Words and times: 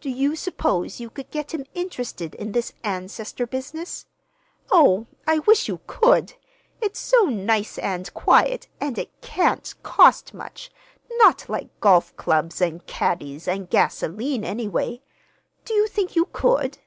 Do 0.00 0.08
you 0.08 0.36
suppose 0.36 1.00
you 1.00 1.10
could 1.10 1.30
get 1.30 1.52
him 1.52 1.66
interested 1.74 2.34
in 2.36 2.52
this 2.52 2.72
ancestor 2.82 3.46
business? 3.46 4.06
Oh, 4.70 5.06
I 5.26 5.40
wish 5.40 5.68
you 5.68 5.80
could! 5.86 6.32
It's 6.80 6.98
so 6.98 7.24
nice 7.26 7.76
and 7.78 8.10
quiet, 8.14 8.68
and 8.80 8.96
it 8.96 9.10
can't 9.20 9.74
cost 9.82 10.32
much—not 10.32 11.46
like 11.50 11.78
golf 11.78 12.16
clubs 12.16 12.62
and 12.62 12.86
caddies 12.86 13.46
and 13.46 13.68
gasoline, 13.68 14.46
anyway. 14.46 15.02
Do 15.66 15.74
you 15.74 15.86
think 15.88 16.16
you 16.16 16.24
could?" 16.32 16.78